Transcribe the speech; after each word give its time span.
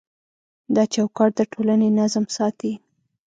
دا 0.75 0.83
چوکاټ 0.93 1.31
د 1.37 1.39
ټولنې 1.53 1.89
نظم 1.99 2.25
ساتي. 2.37 2.73